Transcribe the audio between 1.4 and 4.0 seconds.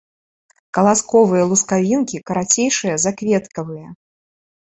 лускавінкі карацейшыя за кветкавыя.